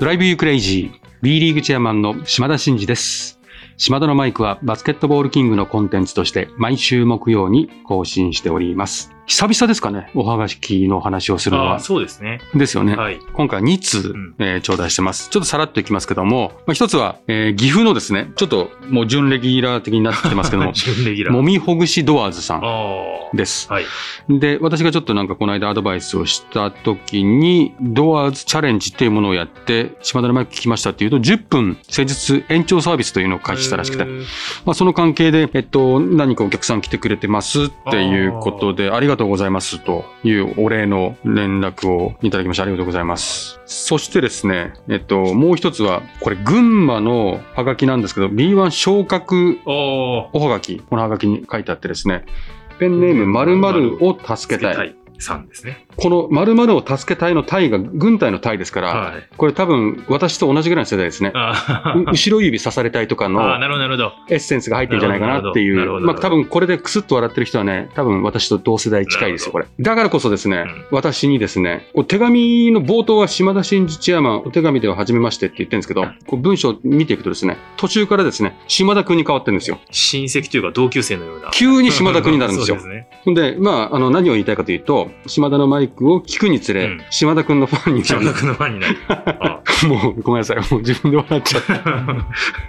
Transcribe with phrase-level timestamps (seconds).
[0.00, 3.38] Drive you crazy B リーグチェアマンの島田真二です。
[3.76, 9.12] 島田のマイクはバスケットボールキングのコンテンツとして毎週木曜に更新しております。
[9.30, 11.78] 久々ですかね、おはがきの話をするのは。
[11.78, 12.40] そうですね。
[12.52, 12.96] ですよね。
[12.96, 13.20] はい。
[13.32, 15.30] 今回2通、んえー頂戴してます。
[15.30, 21.32] ちょっとさらっといきますけども、まあ、一つは、えー岐阜のですね、ちょっともう準レギュラー的になってきてますけども、 準レギュラー。
[21.32, 22.62] もみほぐしドアーズさん。
[23.32, 23.70] です。
[23.70, 23.84] はい。
[24.28, 34.04] で、私がちょっとなんかこの間アドバイスをした時に、ドアーズチャレンジっていうものをやって、島田のマイク聞きましたっていうと、10分施術延長サービスというのを開始したらしくて、
[34.64, 43.60] まあ、その関係で、えっと、何かお客さん来てくれてますっていうことで、ありがとうございますというお礼の連絡をいただきましてありがとうございます。
[43.66, 52.24] そしてですね、えっと、もう一つは、これ、群馬のハガキなんですけど、B1 昇格おはがき、このはがきに書いてあってですね、
[52.78, 54.96] ペンネーム〇〇を助けたい。
[55.20, 55.86] さんですね。
[56.00, 59.28] この〇〇を助けたいの隊が軍隊の隊ですから、はい。
[59.36, 61.32] これ多分私と同じぐらいの世代ですね。
[61.34, 63.40] 後ろ指刺されたいとかあ、の。
[64.28, 66.00] エッセンスが入ってるんじゃないかなっていう。
[66.00, 69.66] まあ多分これでクスッと笑ってる人はね、多分私と同世代近いですよ、これ。
[69.78, 79.78] だからこそですね、うん私にですね、手紙の冒頭は島田真二チェアマン、お手紙では初めましてって言ってるんですけど、こう文章を見ていくとですね、途中からですね、島田君に変わってるんですよ。
[79.90, 81.50] 親戚というか同級生のような。
[81.50, 82.90] 急に島田君になるんですよ そう。
[82.92, 83.52] ですね。
[83.52, 88.24] で、まあ、あの、何を言いたいかというと、島田のマイクを聞くにつれ、うん島田君のファンになる。
[88.24, 88.96] 山田君のファンになる。
[89.08, 90.56] あもう、ごめんなさい。
[90.58, 91.82] もう自分で笑っちゃった。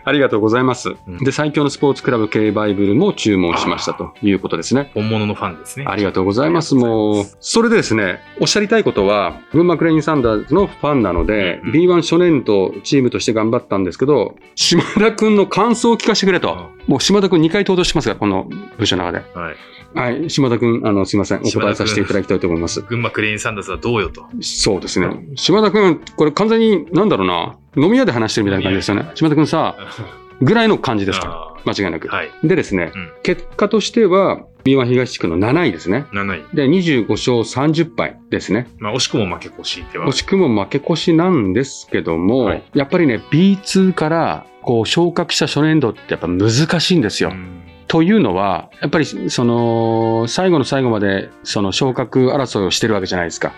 [0.06, 0.90] ありがとうございます。
[1.08, 4.92] うんで、最強のスポーツクラブ系バイブルも注文しましたということですね。
[4.94, 5.86] 本物のファンですね。
[5.88, 6.76] ありがとうございます。
[6.76, 16.72] もう、それでですね、おっしゃりたいことは、群馬クレインサンダーズのファンなので、うん B1 初年度チームとして頑張ったんですけど、島田君の感想を聞かせてくれと。
[16.88, 19.40] もう島田君2回登場しますが、この文章の中で。
[19.40, 19.56] はい。
[19.94, 21.42] はい、島田君、あの、すいません。
[21.42, 22.82] お答えさせていただきたいと思います。
[22.82, 24.26] 群馬クレインサンダースはどうよと。
[24.42, 25.08] そうですね。
[25.36, 29.12] 島田君、これ完全に、なんだろうな、飲み屋で話してるみたいな感じですよね。
[29.16, 29.76] 島田君さ、
[30.42, 32.08] ぐらいの感じですかあら、間違いなく。
[32.08, 32.30] はい。
[32.44, 36.06] でですね、うん結果としては、B1 東地区の7位ですね。
[36.12, 36.56] 7位。
[36.56, 38.68] で、25勝30敗ですね。
[38.80, 40.08] まあ、惜しくも負け越しでは。
[40.08, 47.30] 惜しくも負け越しなんですけども、はいやっぱりね、B2 から、こう、昇格した初年度ってやっぱ難しいんですよ。
[47.30, 47.61] うん
[47.92, 53.52] というのは、やっぱりその最後の最後までその昇格争いをしてるわけじゃないですか。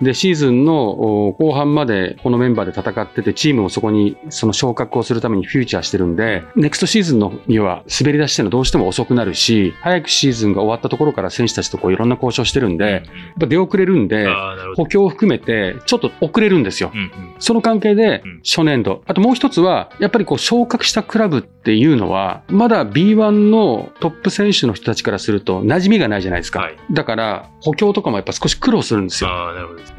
[0.00, 13.02] で、シーズンのお後半までこのメンバーで戦ってて、チームもそこにその昇格をするためにフューチャーしてるんで、ネクストシーズンのには滑り出してるのどうしても遅くなるし、早くシーズンが終わったところから選手たちとこういろんな交渉してるんで、やっ
[13.40, 14.28] ぱ出遅れるんで。
[14.76, 16.92] 補強を含めてちょっと遅れるんですよ。
[16.94, 19.02] うんうんその関係でうん初年度。
[19.06, 26.60] あともう一つは、やっぱりこう昇格したクラブっていうのは、まだ B1 のトップ選手の人たちからすると馴染みがないじゃないですか。
[26.60, 29.30] はいだから補強とかもやっぱ少し苦労するんですよ。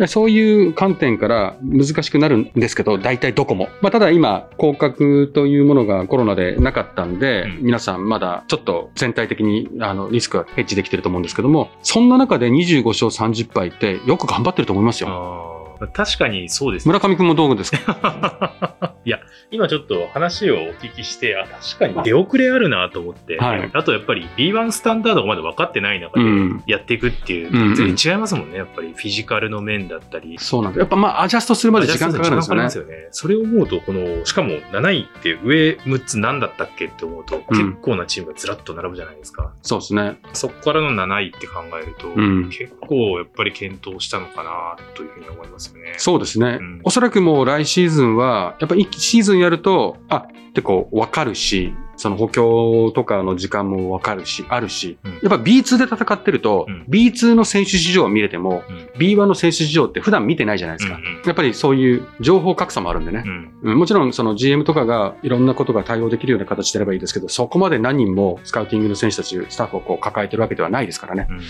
[0.08, 3.70] そういう観点から難しくなるんですけど、大体どこも。
[3.82, 15.53] まあ、ただ今、降格というものがコロナでなかったんで、うん皆さんまだちょっと全体的にあのリスクはヘッジできてると思うんですけども、そんな中で25勝30敗ってよく頑張ってると思いますよ。
[15.88, 16.94] 確かにそうですね。
[16.94, 18.94] 村上君もどうですか？
[19.06, 19.20] いや、
[19.52, 30.38] 今ちょっと話をお聞きして、あ、確かに出遅れあるなと思って、はいあとやっぱり B1 スタンダードがまだ分かってない中でうんやっていくっていう、うん全然違いますもんね、やっぱりフィジカルの面だったり。
[30.40, 30.80] そうなんだ。
[30.80, 32.94] やっぱまあアジャストするまで時間かかるんですよね。
[32.94, 33.08] よね。
[33.12, 39.52] それを思うと、この、しかも7位って上6つ何だったっけって思うと、うん結構なチームがずらっと並ぶじゃないですか。
[39.62, 40.18] そうですね。
[40.34, 45.94] そこからの7位って考えると、うん結構やっぱり検討したのかなというふうに思いますよね。
[45.98, 46.58] そうですね。
[46.60, 51.74] うんおそらくもう来シーズンは、やっぱりシーズンやると、あ、ってこう、わかるし、
[52.04, 60.98] その補強とかの時間もわかるし、あるし、うんやっぱ B2 で戦ってると、うん B2 の選手市場は見れても、うん B1 の選手市場って普段見てないじゃないですか。
[60.98, 63.24] うんうんやっぱりそういう情報格差もあるんでね
[63.62, 71.28] もちろんその GM とかがいろんなことが対応できるような形であればいいですけど、そこまで何人もスカウティングの選手たち、スタッフをこう抱えてるわけではないですからね。
[71.30, 71.44] うんま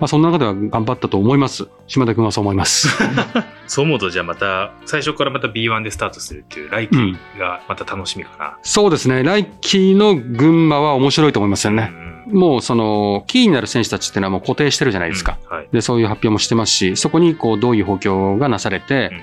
[0.00, 1.68] あその中では頑張ったと思います。
[1.86, 2.88] 島田君はそう思います。
[3.70, 8.58] そう思うと、じゃあまた、最初からまた B1 でスタートするっていう来季がまた楽しみかな。
[8.62, 9.22] そうですね。
[9.22, 11.90] 来季の群馬は面白いと思いますよね。
[11.92, 15.38] うんもうその、キーになる選手たちっていうのはもう固定してるじゃないですか。
[15.50, 15.68] うんはい。
[15.72, 19.20] で、そういう発表もしてますし、そこにこう、どういう補強がなされて、うん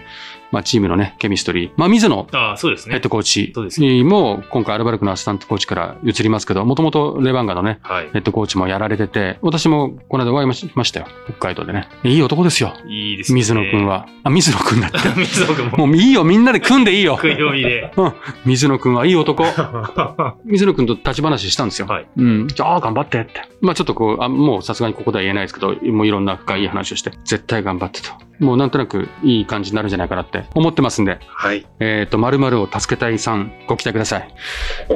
[0.51, 1.71] まあ、チームのね、ケミストリー。
[1.75, 3.09] まあ、水野ああ、そうですねヘッド。
[3.09, 8.09] コーチそうですねも、今回アルバルクのアシスタントコーチから移りますけど、もともとレバンガのね、はい。
[8.11, 11.07] ヘッドコーチもやられてて、私もこの間お会いしましたよ。
[11.25, 11.87] 北海道でね。
[12.03, 12.73] いい男ですよ。
[12.87, 13.35] いいですね。
[13.35, 13.85] 水野くん。
[13.85, 14.07] は。
[14.23, 14.97] あ、水野くんだって。
[15.17, 17.15] 水野くんも、もういいよ、みんなで組んでいいよ。
[17.15, 17.91] 食い読みで。
[17.95, 18.13] うん。
[18.45, 19.43] 水野くんはいい男。
[19.43, 21.87] は 水野くんと立ち話したんですよ。
[21.87, 22.21] い。
[22.21, 22.47] うん。
[22.47, 23.41] じゃあ、頑張ってって。
[23.61, 28.26] まあちょっとこう、あもうさすがにここでは言えないですけど、もういろんな深い話をして、絶対頑張ってと。
[28.39, 31.65] もうなんとなくいい感じになるんじゃないかなって思ってますんで、はい。
[31.79, 34.33] えっ、と、〇〇を助けたいさん、ご期待ください。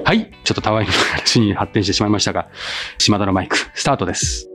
[0.04, 0.32] はい。
[0.44, 2.50] ちょっとたわいの話に発展してしまいましたが、
[2.98, 4.48] 島田のマイク、スタートです。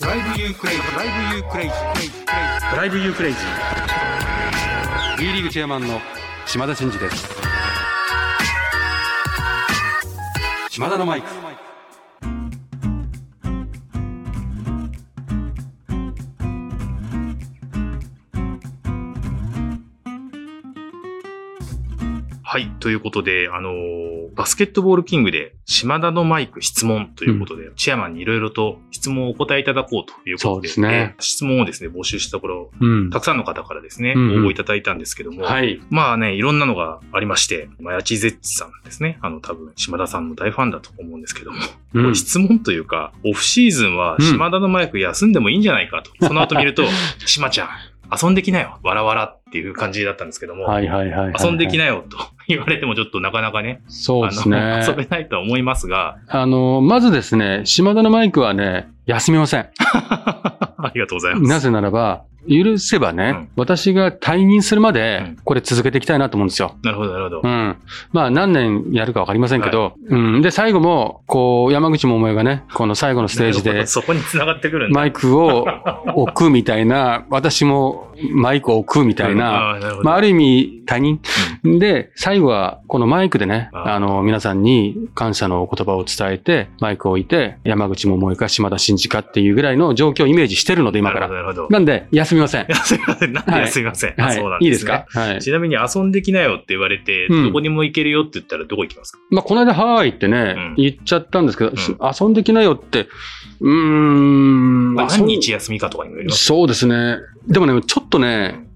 [0.00, 5.18] Drive you crazy、Drive you crazy、Drive you crazy。
[5.18, 6.00] B リーグチェアマンの
[6.46, 7.28] 島田真二です。
[10.70, 11.53] 島田のマイク。
[22.84, 24.04] ということで、あのー
[24.34, 35.80] バスケットボールキングで、島田のマイク質問ということで、チェアマンにいろいろと質問をお答えいただこうということで、そうですねえー質問をですね、募集したところ、うんたくさんの方からですね、うんうん応募いただいたんですけども、はい。
[35.88, 39.18] まあね、いろんなのがありまして、まあ、ヤチゼッチさんですね。
[39.22, 41.64] あの、多分、島田さんの大ファンだと思うんですけども、こ
[41.94, 46.10] うんれ質問というか、オフシーズンはうん島田のマイク休んでもいいんじゃないかと。
[46.26, 46.82] その後見ると、
[47.24, 47.68] 島ちゃん、
[48.20, 48.78] 遊んできなよ。
[48.82, 51.34] わらわらっていう感じだったんですけども、はいはいはいはいはい。
[51.42, 52.18] 遊んできなよと
[52.48, 54.84] 言われてもちょっとなかなかね、そうですね。
[54.86, 59.68] 遊べないとは思いますが、あの、まずですね、島田のマイクはね、休みません。
[59.80, 61.48] ありがとうございます。
[61.48, 66.76] なぜならば、許せばね、うん私が退任するまうでん、これ続けていきたいなと思うんですよ。
[66.82, 67.40] なるほど、なるほど。
[67.42, 67.76] うん。
[68.12, 70.42] まあ、何年やるかわかりませんけど、うん。
[70.42, 74.90] で、最後も、こう、山口百恵がね、この最後のステージで そこに繋がってくる。
[74.90, 75.66] マイクを
[76.14, 81.20] 置くみたいな、私もマイクを置くみたいな、まあ、ある意味、退任。
[81.78, 91.28] で、最後は、このマイクでね、あの、皆さんに感謝のお言葉を伝えて、マイクを置いて、山口百恵か島田真二かっていうぐらいの状況をイメージしてるので、今から。
[91.28, 91.72] なるほど、なるほど。
[91.72, 93.32] なんで、休みませんすみません。
[93.32, 94.14] なんはいですみません。
[94.18, 94.36] あはい。
[94.36, 94.66] そうなんです、ね。
[94.66, 95.06] いいですか？
[95.08, 95.42] はい。
[95.42, 103.08] ちなみに遊んできなよって言われて、うんどこにも行けるよって言ったらどこ行きますか、まあ、この間ハワイってね、うん言っちゃったんですけど、ん遊んできなよって、
[103.60, 106.44] うーん、まあ、遊ん何日休みかとかにもよります。
[106.44, 107.18] そうですね。
[107.46, 108.66] でもね、ちょっとね、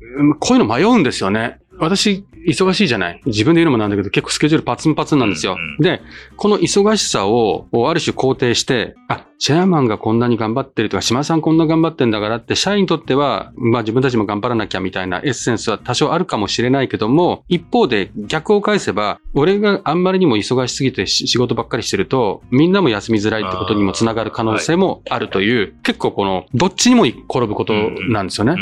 [0.40, 1.58] こういうの迷うんですよね。
[1.78, 3.20] 私、忙しいじゃない。
[3.26, 5.56] 自分で言うのもなんだけど、結構スケジュールパツンパツンなんですよ。
[5.58, 6.02] うんうんで、
[6.36, 27.74] この忙しさを、ある種肯定して、あ、チェアマンがこんなに頑張ってるとか、島さんこんな頑張ってんだからって、社員にとっては、まあ自分たちも頑張らなきゃみたいなエッセンスは多少あるかもしれないけども、一方で逆を返せば、俺があんまりにも忙しすぎてし仕事ばっかりしてると、みんなも休みづらいってことにもつながる可能性もあるという、結構この、どっちにも転ぶこと
[28.08, 28.56] なんですよね。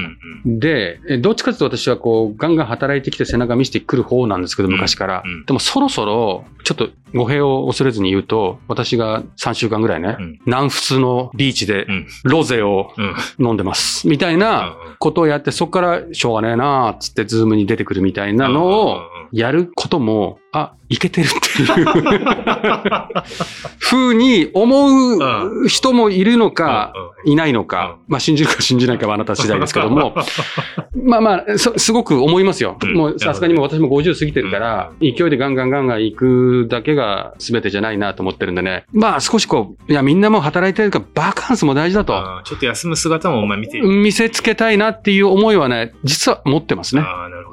[0.44, 5.22] で、えどっちかというと私はこう、ガンガン働いてきて背中見せてくる方なんですけど、うん昔から。
[5.24, 12.06] うんでもそろそろ、ちょっと語弊を恐れずに言うと、私が3週間ぐらいね、うん南仏のビーチでうん。
[12.24, 12.92] ロゼを
[13.38, 13.46] うん。
[13.46, 14.08] 飲んでます。
[14.08, 19.00] みたいなことをやって、そこからしょうがねえなーっつって Zoom に出てくるみたいなのを
[19.32, 21.86] やることも、あ、いけてるっていう。
[23.78, 26.94] 風に思う人もいるのか、
[27.26, 30.14] いないのか、まあ信じるか信じないかはあなた次第ですけども、
[30.96, 32.78] まあまあ、そすごく思いますよ。
[32.82, 32.94] うん。
[32.94, 38.84] もうさすがにもう私も50過ぎてるから、勢いでガンガンガンガン行くだけが全てじゃないなと思ってるんでね。
[38.94, 42.14] まあ少しこう、いやみんなもう働いてるからバカンスも大事だと。
[42.44, 43.76] ちょっと休む姿もお前見て。
[43.76, 43.86] る。
[43.86, 47.04] 見せつけたいなっていう思いはね、実は持ってますね。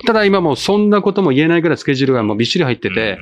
[0.05, 3.19] ただ今もうそんなことも言えないぐらいスケジュールがもうびっしり入ってて、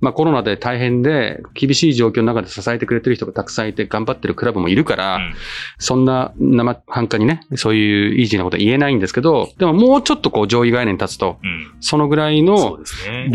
[0.00, 5.34] まあコロナで大変で厳しい状況の中で支えてくれてる人がたくさんいて頑張ってるクラブもいるから、うん。
[5.78, 11.72] そんな生半可にね、そういうイージーなことは言えないんですけど、でももうちょっとこう上位概念に立つと、うん。
[11.80, 12.78] そのぐらいそのド。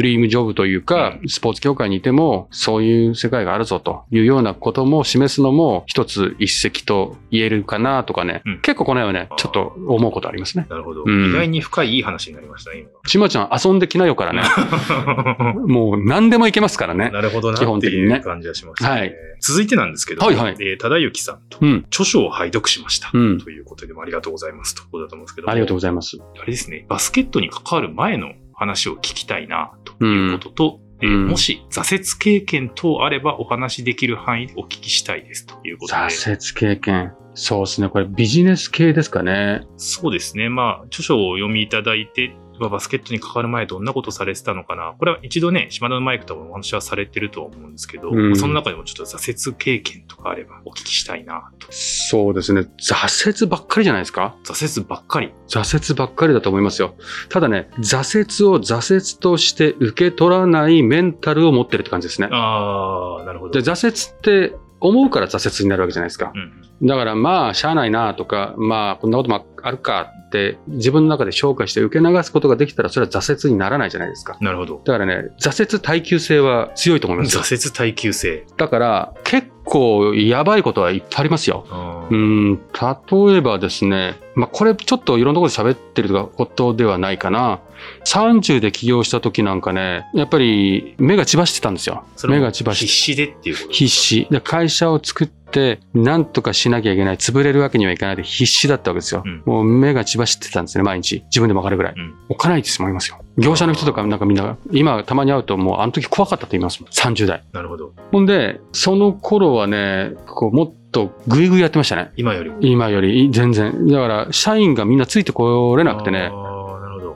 [0.02, 8.62] リームジョブというか、スポーツ協会にいても、そういう世界があるぞというようなことも示すのも一つ一石と言えるかなとかね、うん。
[8.62, 10.66] 結構この辺はね、ちょっと思うことありますね。
[10.70, 11.04] なるほど。
[11.06, 11.30] うん。
[11.30, 14.42] 意外に深いいい話になりましたね、ちまちゃん遊んできなよからね、
[15.38, 15.65] 今。
[15.66, 17.10] もう何でもいけますからね。
[17.10, 21.86] なるほどな基本的にね感じがしました、ねはい続いてなんですけど、はいはいえー、忠之さんと、うん。
[21.88, 23.12] 著書を拝読しました。
[23.14, 26.18] うんということでもありがとうございますということだと思うんですけどもありがとうございます。
[26.42, 36.02] あれですね、バスケットに関わる前の話を聞きたいな、ということと、えーうんもし挫折経験等あればお話しできる範囲でお聞きしたいですということで。
[36.02, 37.14] 挫折経験。
[37.34, 37.90] そうですね。
[37.90, 39.68] これビジネス系ですかね。
[39.76, 40.48] そうですね。
[40.48, 44.96] まあ、著書をお読みいただいて、まあバスケットに関わる前どんなことされてたのかな？
[44.98, 51.68] これは一度ね、島田のマイクともお話はされてるとは思うんですけど、うんその中でもちょっと挫折経験とかあればお聞きしたいなと。
[51.72, 52.62] そうですね。
[52.62, 54.36] 挫折ばっかりじゃないですか？
[54.44, 55.34] 挫折ばっかり。
[55.48, 56.96] 挫折ばっかりだと思いますよ。
[57.30, 62.30] ただね、挫折を挫折として受け取らないメンタルを持ってるって感じですね。
[62.32, 63.52] ああ、なるほど。
[63.52, 64.56] で、挫折って
[64.88, 66.32] 思うから挫折になるわけじゃないですか。
[66.34, 74.38] うんだからまあ、しゃあないなとか、まあ、こんなこともあるかって自分の中で評価して受け流すことができたらそれは挫折にならないじゃないですか。
[74.42, 74.82] なるほど。
[74.84, 77.42] だからね、挫折耐久性は強いと思いますよ。
[77.44, 78.46] 挫折耐久性。
[78.58, 81.66] だから結構やばいことはいっぱいありますよ。
[82.10, 87.60] うん、例えばですね、まあ、これちょっといろんなことで喋ってることではないかな。
[88.06, 92.06] 30で起業した時なんかね、やっぱり目が血走ってたんですよ。
[92.28, 92.86] 目が血走って。
[92.86, 93.88] 必死でっていう必。
[93.88, 94.28] 死。
[94.30, 95.34] で、会社を作って、
[95.94, 97.18] なんとかしなきゃいけない。
[97.18, 99.24] 潰れるわけにはいかないで必死だったわけですよ。
[99.26, 101.24] うんもう目が血走ってたんですね、毎日。
[101.26, 101.94] 自分でもわかるぐらい。
[101.96, 103.20] うんおかないですもん、いますよ。
[103.38, 106.90] 業者の人とかなんかみんな、今たまに会うともうあの時怖かったって言いますもん。
[106.90, 107.44] 30代。
[107.54, 107.94] なるほど。
[108.12, 112.12] ほんで、その頃はね、こうもっとグイグイやってましたね。
[112.16, 112.58] 今よりも。
[112.62, 113.88] 今より全然。
[113.88, 116.32] だから、社員がみんなついてこれなくてね。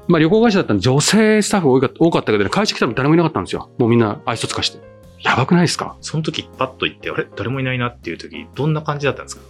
[0.08, 3.70] まあ旅行会社だったら女性スタッフ多かった多かったけどね、会社来たら誰もいなかったんですよ。
[3.78, 4.89] もうみんな愛想つかして。
[5.22, 5.98] やばくないですか？
[6.02, 7.28] その時パッと行って、あれ？
[7.36, 9.42] 誰もいないなっていう時、どんな感じだったんですか？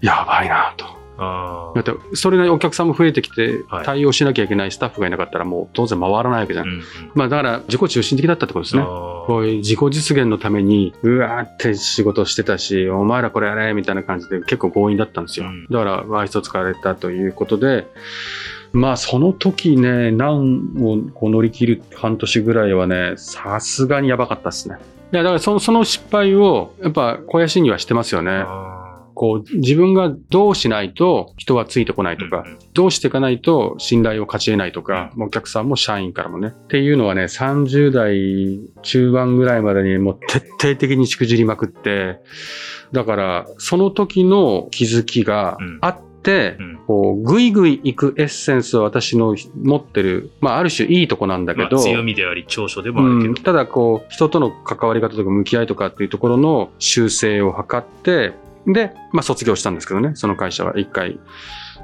[0.00, 1.02] やばいなと。
[1.18, 6.64] あだって、それなりにお客さんも増えてきてはい、対応しなきゃいけないスタッフがいなかったらもう当然回らないわけじゃあ。
[6.64, 6.74] ない。
[6.74, 6.86] うんうん。
[7.14, 8.82] まあだから、自己中心的だったってことですね。
[8.82, 15.46] あこういう自己実現のために、うわーって仕事をしてたし、お前らこれやれみたいな感じで結構強引だったんですよ。
[15.46, 17.86] うんだから、愛想使われたということで、
[18.72, 24.76] まあその時ね、難をこう乗り切る半年ぐらいはね、さすがにやばかったですね。
[25.12, 28.44] いや、だからそのその失敗を、やっぱ肥やしにはしてますよね。
[28.46, 28.72] あ
[29.14, 36.48] こう、自分がどうしないと人はついてこないとか、うんうんどうしていかないと信頼を勝ち得ないとか、お客さんも社員からもね。
[36.48, 42.20] っていうのはね、30代中盤ぐらいまでにもう徹底的にしくじりまくって、
[42.92, 46.11] だから、その時の気づきがあって、うん
[46.86, 53.30] こう、ぐいぐい行くエッセンスは私の持ってる、まあ、ある種いいとこなんだけど、まあ強みであり、長所でもあるけど。
[53.30, 58.32] うん、ただこう人との関わり方とか向き合いとかっていうところの修正を図って
[58.66, 61.18] で、まあ、卒業したんですけどねその会社は一回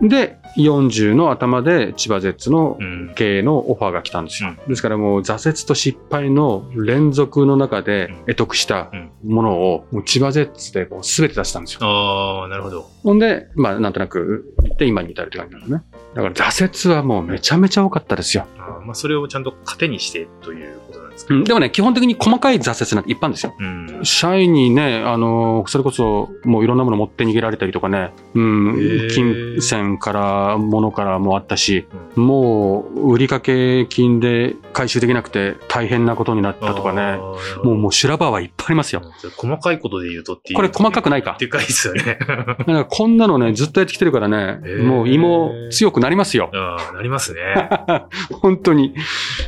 [0.02, 3.12] で40の頭で千葉ジェッツのうん。
[3.14, 8.90] 経営のオファーが来たんですよ、ですからもう挫折と失敗の連続の中で得得した
[9.24, 11.80] ものをもう千葉ジェッツでこう全て出したんですよ。
[11.82, 12.88] ああ、なるほど。
[13.02, 15.82] ほんで、まあ、なんとなく行って今に至るって感じなんですね。
[16.14, 18.46] だから挫折はもうめちゃめちゃ多かったですよ。
[18.58, 20.97] あーまあ、それをちゃんと糧にしてということ
[21.28, 23.54] うんでもね、基本的に細かい挫折なんて一般ですよ。
[23.58, 24.00] うん。
[24.02, 33.40] 社員にね、あのそれこそもういろんなもの持って逃げられたりとかね、うん金銭から、物からもあったし、もう売掛
[33.88, 37.18] 金で回収できなくて大変なことになったとかね、
[37.64, 39.02] もうもう修羅場はいっぱいありますよ。
[39.04, 40.56] うん細かいことで言うとっていう。
[40.56, 41.36] これ細かくないか。
[41.38, 42.18] でかいですよね。
[42.18, 46.50] だからこんなのね、ずっとやってきてるからねもう胃も強くなりますよ。
[46.54, 47.40] ああ、なりますね。
[48.40, 48.94] 本当に。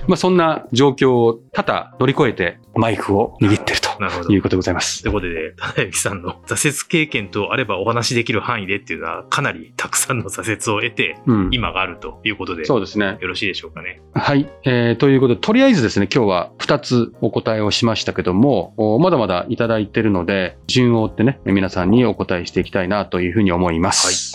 [0.07, 3.91] まあそんな状況を多々乗り越えてマイクを握ってると。
[4.31, 5.09] いうことでございますと。
[5.09, 11.49] いうことで、田之さんの挫折経験とあればお話しできる範囲でっていうのは、かなりたくさんの挫折を得て、うん。
[11.53, 13.19] 今があるということで、よそうですね。
[13.21, 14.01] ろしいでしょうかね。
[14.15, 14.51] はい。
[14.65, 24.33] えー、ということで、とりあえずですね、今日は2つお答えをしましたけども、おまだまだいただいてるので、順を追ってね、皆さんにお答えしていきたいなというふうに思います。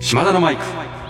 [0.00, 1.03] 島田のマイク。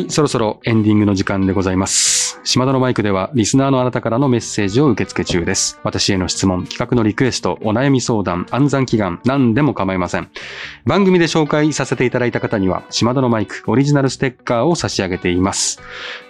[0.00, 2.40] い、そろそろエンディングの時間でございます。
[2.42, 5.78] 島田のマイクでは、リスナーのあなたからのメッセージを受け付け中です。
[5.84, 10.30] 私への質問、企画のリクエスト、お悩み相談、暗算祈願、何でも構いません。
[10.86, 15.82] 番組で紹介させていただいた方には、島田のマイクオリジナルステッカーを差し上げています。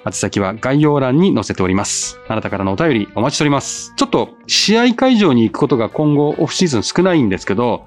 [0.05, 2.19] 宛先は概要欄に載せております。
[2.29, 3.93] あなたからのお便りお待ちしております。
[3.97, 7.87] ちょっと試合会場に行くことが今後オフシーズン少ないんですけど、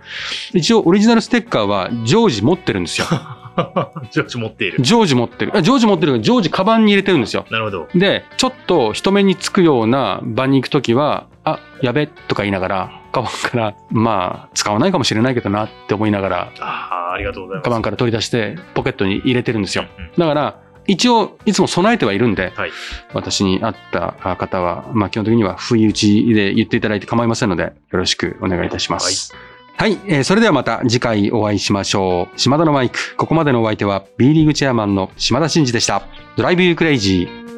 [0.53, 3.07] 一応オリジナルステッカーは常時持ってるんですよ。
[4.12, 4.77] 上司持っている。
[4.81, 5.51] 常時持ってる。
[5.55, 7.45] あ常時持ってるけど常時カバンに入れてるんですよ。
[7.50, 7.88] なるほど。
[7.95, 17.65] で、ちょっと人目につくような場に行くときは、あ、やべとか言いながら、カバンから、まあ、使わないかもしれないけどなって思いながら、ああ、ありがとうございます。
[17.65, 19.86] カバンから取り出して、ポケットに入れてるんですよ。
[19.98, 20.55] うんうんだから、
[20.86, 22.72] 一応、いつも備えてはいるんで、はい
[23.13, 29.33] 私に会った方は、まあ、基本的には不意打ちで言っていただいて構いませんので、よろしくお願いいたします。
[29.75, 32.39] はい、えーそれではまた次回お会いしましょう。
[32.39, 36.03] 島田のマイク、ここまでのお相手は B リーグチェアマンの島田真二でした。
[36.37, 37.52] ドライブユークレイジー。